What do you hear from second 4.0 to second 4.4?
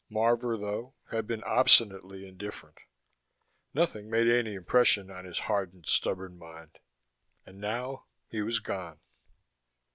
made